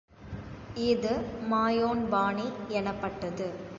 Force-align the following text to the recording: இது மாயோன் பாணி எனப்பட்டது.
இது 0.83 1.11
மாயோன் 1.41 2.09
பாணி 2.09 2.47
எனப்பட்டது. 2.69 3.49